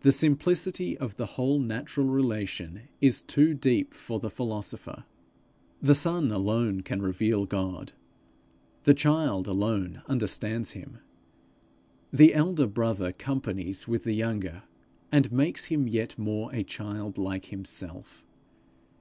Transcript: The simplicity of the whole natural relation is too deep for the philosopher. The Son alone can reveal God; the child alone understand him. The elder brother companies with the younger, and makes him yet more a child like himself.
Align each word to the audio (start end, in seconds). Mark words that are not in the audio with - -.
The 0.00 0.10
simplicity 0.10 0.98
of 0.98 1.14
the 1.18 1.24
whole 1.38 1.60
natural 1.60 2.08
relation 2.08 2.88
is 3.00 3.22
too 3.22 3.54
deep 3.54 3.94
for 3.94 4.18
the 4.18 4.28
philosopher. 4.28 5.04
The 5.80 5.94
Son 5.94 6.32
alone 6.32 6.80
can 6.80 7.00
reveal 7.00 7.46
God; 7.46 7.92
the 8.82 8.92
child 8.92 9.46
alone 9.46 10.02
understand 10.08 10.66
him. 10.66 10.98
The 12.12 12.34
elder 12.34 12.66
brother 12.66 13.12
companies 13.12 13.86
with 13.86 14.02
the 14.02 14.14
younger, 14.14 14.64
and 15.12 15.30
makes 15.30 15.66
him 15.66 15.86
yet 15.86 16.18
more 16.18 16.52
a 16.52 16.64
child 16.64 17.16
like 17.16 17.44
himself. 17.44 18.24